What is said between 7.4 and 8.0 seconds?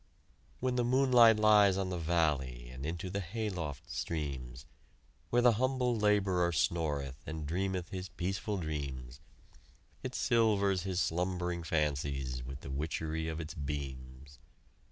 dreameth